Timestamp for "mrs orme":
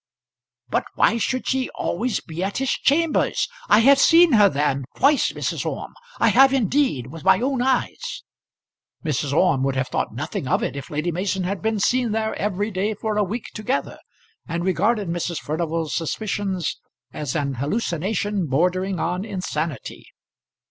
5.31-5.93, 9.05-9.61